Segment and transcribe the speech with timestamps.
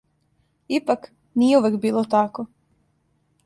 [0.77, 1.05] Ипак,
[1.43, 2.51] није увек било тако.